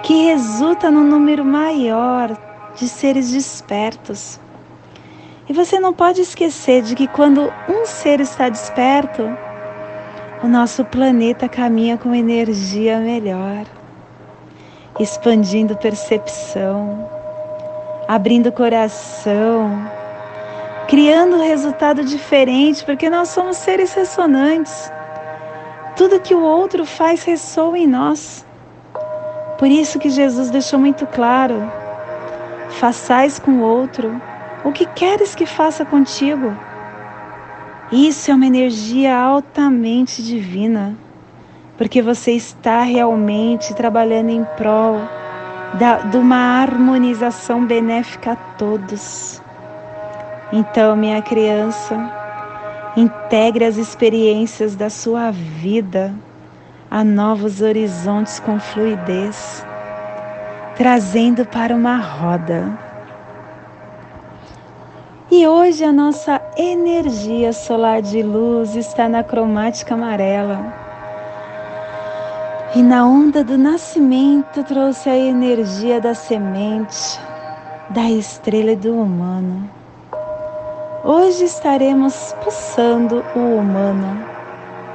que 0.05 0.25
resulta 0.25 0.91
num 0.91 1.03
número 1.03 1.43
maior 1.43 2.37
de 2.75 2.87
seres 2.87 3.31
despertos. 3.31 4.39
E 5.49 5.53
você 5.53 5.79
não 5.79 5.93
pode 5.93 6.21
esquecer 6.21 6.83
de 6.83 6.95
que 6.95 7.07
quando 7.07 7.51
um 7.67 7.85
ser 7.85 8.19
está 8.19 8.49
desperto, 8.49 9.35
o 10.45 10.47
nosso 10.47 10.85
planeta 10.85 11.49
caminha 11.49 11.97
com 11.97 12.13
energia 12.13 12.99
melhor, 12.99 13.65
expandindo 14.99 15.75
percepção, 15.75 17.09
abrindo 18.07 18.51
coração, 18.51 19.89
criando 20.87 21.41
resultado 21.41 22.05
diferente, 22.05 22.85
porque 22.85 23.09
nós 23.09 23.29
somos 23.29 23.57
seres 23.57 23.91
ressonantes. 23.95 24.91
Tudo 25.95 26.19
que 26.19 26.35
o 26.35 26.43
outro 26.43 26.85
faz 26.85 27.23
ressoa 27.23 27.75
em 27.79 27.87
nós. 27.87 28.45
Por 29.57 29.67
isso 29.67 29.97
que 29.97 30.11
Jesus 30.11 30.51
deixou 30.51 30.77
muito 30.77 31.07
claro: 31.07 31.55
façais 32.69 33.39
com 33.39 33.49
o 33.49 33.61
outro 33.63 34.21
o 34.63 34.71
que 34.71 34.85
queres 34.85 35.33
que 35.33 35.47
faça 35.47 35.83
contigo. 35.83 36.55
Isso 37.91 38.31
é 38.31 38.33
uma 38.33 38.47
energia 38.47 39.15
altamente 39.15 40.23
divina, 40.23 40.95
porque 41.77 42.01
você 42.01 42.31
está 42.31 42.81
realmente 42.81 43.75
trabalhando 43.75 44.29
em 44.29 44.43
prol 44.57 44.99
da, 45.75 45.97
de 45.97 46.17
uma 46.17 46.61
harmonização 46.61 47.63
benéfica 47.63 48.31
a 48.31 48.35
todos. 48.35 49.39
Então, 50.51 50.95
minha 50.95 51.21
criança, 51.21 52.11
integre 52.97 53.65
as 53.65 53.77
experiências 53.77 54.75
da 54.75 54.89
sua 54.89 55.29
vida 55.31 56.13
a 56.89 57.03
novos 57.03 57.61
horizontes 57.61 58.39
com 58.39 58.59
fluidez, 58.59 59.65
trazendo 60.75 61.45
para 61.45 61.75
uma 61.75 61.97
roda. 61.97 62.79
E 65.29 65.45
hoje 65.45 65.83
a 65.83 65.91
nossa 65.91 66.39
energia 66.57 67.51
solar 67.51 68.01
de 68.01 68.23
luz 68.23 68.75
está 68.75 69.09
na 69.09 69.23
cromática 69.23 69.93
amarela. 69.93 70.73
E 72.73 72.81
na 72.81 73.05
onda 73.05 73.43
do 73.43 73.57
nascimento 73.57 74.63
trouxe 74.63 75.09
a 75.09 75.17
energia 75.17 75.99
da 75.99 76.13
semente, 76.13 77.19
da 77.89 78.09
estrela 78.09 78.75
do 78.75 78.95
humano. 78.95 79.69
Hoje 81.03 81.43
estaremos 81.43 82.33
pulsando 82.41 83.23
o 83.35 83.57
humano 83.57 84.25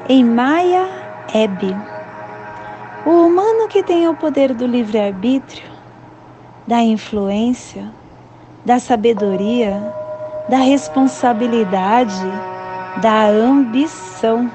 em 0.09 0.25
Maya 0.25 0.89
Eb. 1.35 1.77
O 3.05 3.27
humano 3.27 3.69
que 3.69 3.83
tem 3.83 4.09
o 4.09 4.15
poder 4.15 4.55
do 4.55 4.67
livre-arbítrio, 4.67 5.71
da 6.67 6.83
influência, 6.83 7.91
da 8.65 8.79
sabedoria, 8.79 10.00
da 10.51 10.59
responsabilidade, 10.59 12.21
da 13.01 13.29
ambição. 13.29 14.51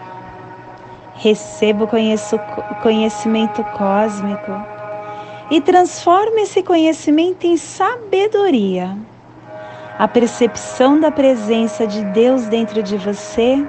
Receba 1.16 1.86
o 1.86 2.82
conhecimento 2.84 3.64
cósmico 3.76 4.52
e 5.50 5.60
transforme 5.62 6.42
esse 6.42 6.62
conhecimento 6.62 7.48
em 7.48 7.58
sabedoria 7.58 8.96
a 9.98 10.10
percepção 10.10 11.00
da 11.00 11.10
presença 11.10 11.88
de 11.88 12.04
Deus 12.04 12.48
dentro 12.48 12.84
de 12.84 12.98
você 12.98 13.66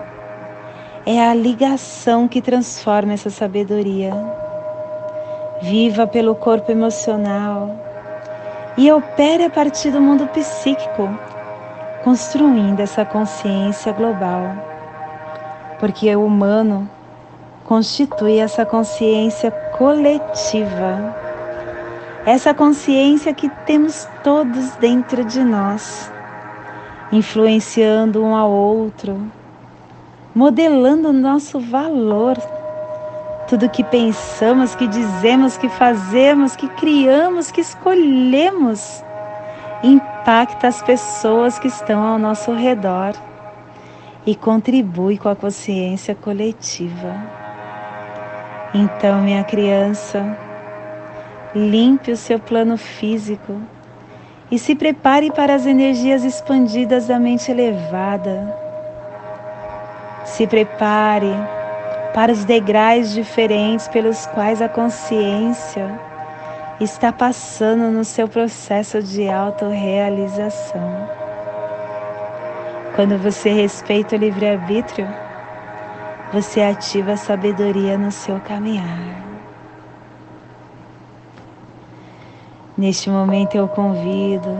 é 1.06 1.24
a 1.24 1.32
ligação 1.32 2.26
que 2.26 2.42
transforma 2.42 3.12
essa 3.12 3.30
sabedoria. 3.30 4.12
Viva 5.62 6.04
pelo 6.04 6.34
corpo 6.34 6.72
emocional 6.72 7.70
e 8.76 8.90
opere 8.90 9.44
a 9.44 9.50
partir 9.50 9.92
do 9.92 10.00
mundo 10.00 10.26
psíquico, 10.26 11.08
construindo 12.06 12.78
essa 12.78 13.04
consciência 13.04 13.92
global. 13.92 14.54
Porque 15.80 16.14
o 16.14 16.24
humano 16.24 16.88
constitui 17.64 18.38
essa 18.38 18.64
consciência 18.64 19.50
coletiva, 19.76 21.16
essa 22.24 22.54
consciência 22.54 23.34
que 23.34 23.48
temos 23.66 24.08
todos 24.22 24.76
dentro 24.76 25.24
de 25.24 25.42
nós 25.42 26.08
influenciando 27.10 28.22
um 28.22 28.36
ao 28.36 28.52
outro, 28.52 29.20
modelando 30.32 31.08
o 31.08 31.12
nosso 31.12 31.58
valor. 31.58 32.38
Tudo 33.48 33.68
que 33.68 33.82
pensamos, 33.82 34.76
que 34.76 34.86
dizemos, 34.86 35.56
que 35.56 35.68
fazemos, 35.68 36.54
que 36.54 36.68
criamos, 36.68 37.50
que 37.50 37.62
escolhemos, 37.62 39.02
impacta 39.86 40.68
as 40.68 40.82
pessoas 40.82 41.58
que 41.58 41.68
estão 41.68 42.02
ao 42.02 42.18
nosso 42.18 42.52
redor 42.52 43.14
e 44.26 44.34
contribui 44.34 45.16
com 45.16 45.28
a 45.28 45.36
consciência 45.36 46.14
coletiva. 46.14 47.14
Então, 48.74 49.20
minha 49.20 49.44
criança, 49.44 50.36
limpe 51.54 52.10
o 52.10 52.16
seu 52.16 52.38
plano 52.38 52.76
físico 52.76 53.60
e 54.50 54.58
se 54.58 54.74
prepare 54.74 55.30
para 55.30 55.54
as 55.54 55.64
energias 55.64 56.24
expandidas 56.24 57.06
da 57.06 57.18
mente 57.18 57.50
elevada. 57.50 58.54
Se 60.24 60.46
prepare 60.46 61.32
para 62.12 62.32
os 62.32 62.44
degraus 62.44 63.12
diferentes 63.12 63.86
pelos 63.88 64.26
quais 64.26 64.60
a 64.60 64.68
consciência 64.68 66.15
está 66.80 67.12
passando 67.12 67.90
no 67.90 68.04
seu 68.04 68.28
processo 68.28 69.02
de 69.02 69.28
autorrealização. 69.28 71.08
Quando 72.94 73.18
você 73.18 73.50
respeita 73.50 74.16
o 74.16 74.18
livre-arbítrio, 74.18 75.08
você 76.32 76.62
ativa 76.62 77.12
a 77.12 77.16
sabedoria 77.16 77.96
no 77.96 78.10
seu 78.10 78.40
caminhar. 78.40 79.24
Neste 82.76 83.08
momento 83.08 83.54
eu 83.54 83.68
convido 83.68 84.50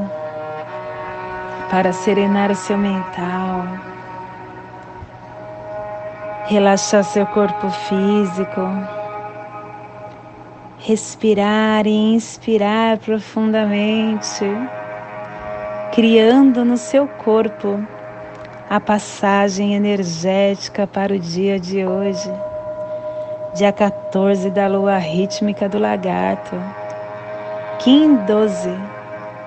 para 1.71 1.93
serenar 1.93 2.51
o 2.51 2.55
seu 2.55 2.79
mental, 2.79 3.67
Relaxar 6.49 7.03
seu 7.03 7.27
corpo 7.27 7.69
físico. 7.71 8.96
Respirar 10.87 11.85
e 11.85 12.15
inspirar 12.15 12.99
profundamente, 12.99 14.45
criando 15.93 16.65
no 16.65 16.77
seu 16.77 17.09
corpo 17.09 17.85
a 18.71 18.79
passagem 18.79 19.75
energética 19.75 20.87
para 20.87 21.13
o 21.13 21.19
dia 21.19 21.59
de 21.59 21.85
hoje, 21.85 22.31
dia 23.57 23.73
14 23.73 24.49
da 24.51 24.69
lua 24.69 24.97
rítmica 24.97 25.69
do 25.69 25.77
lagarto, 25.77 26.55
Kim 27.81 28.15
12, 28.25 28.71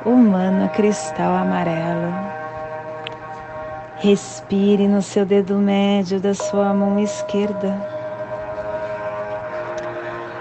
humano 0.06 0.68
cristal 0.76 1.38
amarelo. 1.38 2.14
Respire 3.96 4.90
no 4.90 5.02
seu 5.02 5.26
dedo 5.26 5.56
médio 5.56 6.20
da 6.20 6.34
sua 6.34 6.74
mão 6.74 7.00
esquerda. 7.00 7.99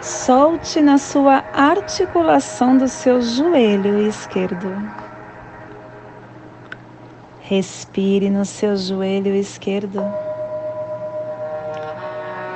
Solte 0.09 0.81
na 0.81 0.97
sua 0.97 1.45
articulação 1.53 2.79
do 2.79 2.89
seu 2.89 3.21
joelho 3.21 3.99
esquerdo. 3.99 4.75
Respire 7.43 8.31
no 8.31 8.43
seu 8.47 8.75
joelho 8.75 9.35
esquerdo. 9.35 10.03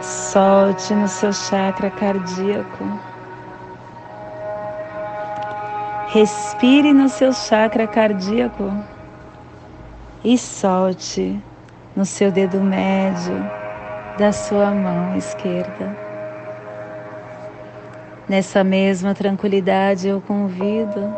Solte 0.01 0.95
no 0.95 1.07
seu 1.07 1.31
chakra 1.31 1.91
cardíaco. 1.91 2.85
Respire 6.09 6.95
no 6.95 7.11
seu 7.11 7.35
chakra 7.35 7.87
cardíaco 7.87 8.73
e 10.25 10.39
solte 10.39 11.39
no 11.95 12.07
seu 12.07 12.33
dedo 12.33 12.63
médio 12.63 13.47
da 14.19 14.33
sua 14.33 14.71
mão 14.71 15.15
esquerda. 15.19 16.12
Nessa 18.29 18.63
mesma 18.63 19.15
tranquilidade 19.15 20.07
eu 20.07 20.21
convido 20.21 21.13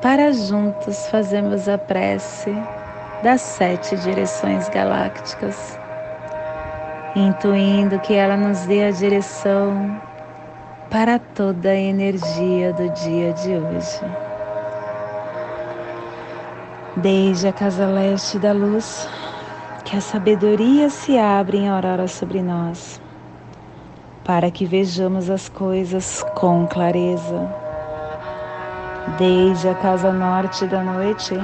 para 0.00 0.32
juntos 0.32 1.06
fazermos 1.08 1.68
a 1.68 1.76
prece 1.76 2.54
das 3.22 3.42
sete 3.42 3.96
direções 3.96 4.68
galácticas, 4.70 5.78
intuindo 7.14 7.98
que 8.00 8.14
ela 8.14 8.36
nos 8.36 8.60
dê 8.66 8.84
a 8.84 8.90
direção 8.90 10.00
para 10.90 11.18
toda 11.18 11.70
a 11.70 11.76
energia 11.76 12.72
do 12.72 12.88
dia 12.90 13.32
de 13.32 13.56
hoje. 13.56 14.00
Desde 16.96 17.48
a 17.48 17.52
casa 17.52 17.86
leste 17.86 18.38
da 18.38 18.52
luz, 18.52 19.08
que 19.84 19.96
a 19.96 20.00
sabedoria 20.00 20.88
se 20.88 21.18
abre 21.18 21.58
em 21.58 21.68
aurora 21.68 22.08
sobre 22.08 22.42
nós, 22.42 23.00
para 24.24 24.50
que 24.50 24.64
vejamos 24.64 25.28
as 25.28 25.48
coisas 25.48 26.24
com 26.34 26.66
clareza. 26.66 27.46
Desde 29.18 29.68
a 29.68 29.74
casa 29.74 30.10
norte 30.10 30.66
da 30.66 30.82
noite, 30.82 31.34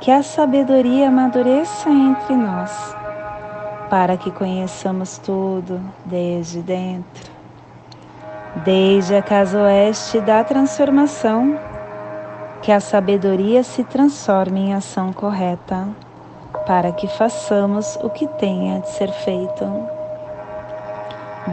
que 0.00 0.10
a 0.10 0.22
sabedoria 0.22 1.08
amadureça 1.08 1.88
entre 1.88 2.36
nós, 2.36 2.96
para 3.88 4.16
que 4.16 4.32
conheçamos 4.32 5.18
tudo 5.18 5.80
desde 6.04 6.60
dentro. 6.60 7.30
Desde 8.64 9.14
a 9.14 9.22
casa 9.22 9.62
oeste 9.62 10.20
da 10.20 10.42
transformação, 10.42 11.56
que 12.62 12.72
a 12.72 12.80
sabedoria 12.80 13.62
se 13.62 13.84
transforme 13.84 14.60
em 14.60 14.74
ação 14.74 15.12
correta, 15.12 15.86
para 16.66 16.90
que 16.90 17.06
façamos 17.06 17.96
o 18.02 18.10
que 18.10 18.26
tenha 18.26 18.80
de 18.80 18.90
ser 18.90 19.12
feito. 19.12 19.97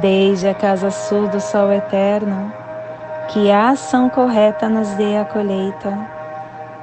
Desde 0.01 0.49
a 0.49 0.53
casa 0.53 0.91
sul 0.91 1.27
do 1.29 1.39
sol 1.39 1.71
eterno, 1.71 2.51
que 3.29 3.49
a 3.49 3.69
ação 3.69 4.09
correta 4.09 4.67
nos 4.67 4.89
dê 4.95 5.17
a 5.17 5.23
colheita, 5.23 6.09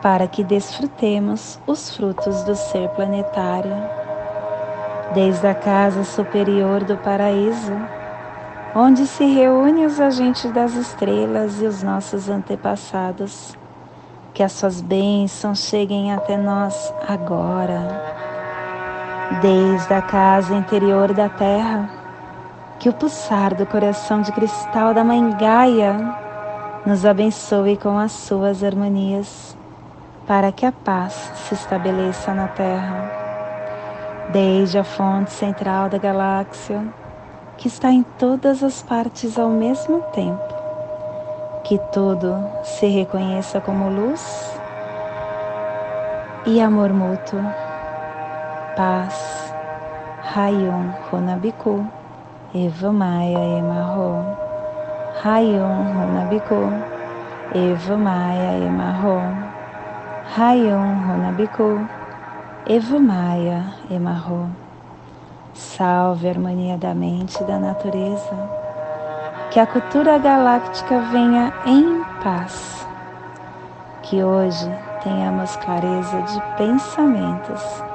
para 0.01 0.27
que 0.27 0.43
desfrutemos 0.43 1.61
os 1.67 1.95
frutos 1.95 2.43
do 2.45 2.55
ser 2.57 2.89
planetário. 2.91 3.77
Desde 5.13 5.47
a 5.47 5.55
casa 5.55 6.05
superior 6.05 6.85
do 6.85 6.97
paraíso, 6.97 7.75
onde 8.75 9.07
se 9.07 9.27
reúnem 9.27 9.85
os 9.85 10.01
agentes 10.01 10.51
das 10.51 10.75
estrelas 10.75 11.61
e 11.61 11.67
os 11.67 11.83
nossos 11.83 12.31
antepassados, 12.31 13.57
que 14.33 14.43
as 14.43 14.53
suas 14.53 14.81
bênçãos 14.81 15.59
cheguem 15.59 16.13
até 16.15 16.39
nós 16.39 16.93
agora, 17.07 18.03
desde 19.43 19.93
a 19.93 20.01
casa 20.01 20.55
interior 20.55 21.13
da 21.13 21.29
terra, 21.29 22.02
que 22.83 22.89
o 22.89 22.93
pulsar 22.93 23.55
do 23.55 23.65
coração 23.65 24.23
de 24.23 24.33
cristal 24.33 24.93
da 24.93 25.05
Mãe 25.05 25.31
Gaia 25.37 25.97
nos 26.85 27.07
abençoe 27.07 27.77
com 27.77 27.97
as 27.97 28.11
suas 28.11 28.65
harmonias, 28.65 29.57
para 30.27 30.51
que 30.51 30.67
a 30.67 30.73
paz 30.73 31.13
se 31.47 31.55
estabeleça 31.55 32.35
na 32.35 32.49
terra, 32.49 33.09
desde 34.33 34.81
a 34.81 34.83
fonte 34.83 35.31
central 35.31 35.89
da 35.89 35.97
galáxia, 35.97 36.83
que 37.57 37.69
está 37.69 37.89
em 37.93 38.03
todas 38.19 38.65
as 38.65 38.83
partes 38.83 39.39
ao 39.39 39.49
mesmo 39.49 40.01
tempo 40.13 40.53
que 41.63 41.79
tudo 41.93 42.35
se 42.65 42.89
reconheça 42.89 43.61
como 43.61 43.89
luz 43.89 44.59
e 46.45 46.61
amor 46.61 46.93
mútuo, 46.93 47.41
paz, 48.75 49.55
Rayon 50.23 50.91
Runabiku, 51.09 52.02
Eva 52.55 52.93
Maia 52.93 53.39
Emarro, 53.59 54.23
Rayon 55.23 55.95
Runabiku, 55.95 56.69
Eva 57.55 57.97
Maia 57.97 58.67
Emarro, 58.67 59.23
Rayon 60.37 61.01
Runabiku, 61.01 61.89
Eva 62.67 63.01
Maia 63.01 63.65
Emarro. 63.91 64.51
Salve 65.55 66.29
a 66.29 66.31
harmonia 66.33 66.77
da 66.77 66.93
mente 66.93 67.43
e 67.43 67.47
da 67.47 67.59
natureza 67.59 68.37
que 69.51 69.59
a 69.59 69.67
cultura 69.67 70.19
galáctica 70.19 71.01
venha 71.11 71.55
em 71.65 72.05
paz. 72.23 72.87
Que 74.03 74.23
hoje 74.23 74.71
tenhamos 75.03 75.57
clareza 75.57 76.21
de 76.21 76.43
pensamentos. 76.59 77.92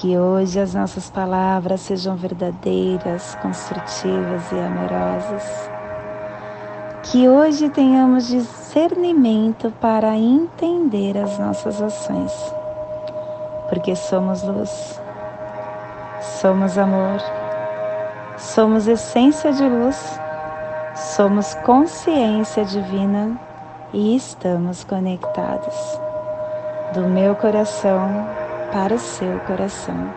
Que 0.00 0.18
hoje 0.18 0.58
as 0.58 0.74
nossas 0.74 1.10
palavras 1.10 1.80
sejam 1.82 2.16
verdadeiras, 2.16 3.34
construtivas 3.36 4.50
e 4.50 4.58
amorosas. 4.58 5.70
Que 7.04 7.28
hoje 7.28 7.68
tenhamos 7.68 8.26
discernimento 8.26 9.70
para 9.80 10.16
entender 10.16 11.16
as 11.16 11.38
nossas 11.38 11.80
ações. 11.80 12.32
Porque 13.68 13.94
somos 13.94 14.42
luz, 14.42 15.00
somos 16.40 16.76
amor 16.76 17.20
Somos 18.42 18.88
essência 18.88 19.52
de 19.52 19.62
luz, 19.62 20.18
somos 20.96 21.54
consciência 21.64 22.64
divina 22.64 23.38
e 23.92 24.16
estamos 24.16 24.82
conectados 24.82 26.00
do 26.92 27.02
meu 27.02 27.36
coração 27.36 28.26
para 28.72 28.94
o 28.94 28.98
seu 28.98 29.38
coração. 29.40 30.14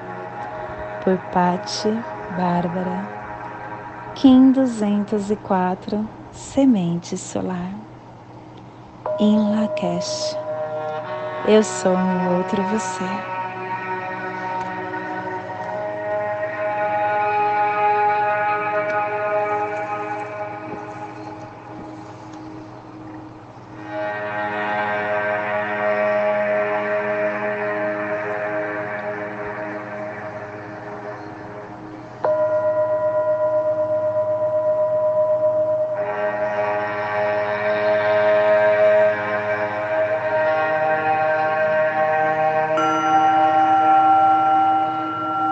Por 1.03 1.17
Pati 1.31 2.01
Bárbara, 2.31 3.05
Kim 4.15 4.53
204, 4.53 6.07
Semente 6.31 7.17
Solar. 7.17 7.69
Em 9.19 9.37
Lakesh, 9.37 10.37
eu 11.49 11.63
sou 11.63 11.91
um 11.91 12.37
outro 12.37 12.63
você. 12.63 13.34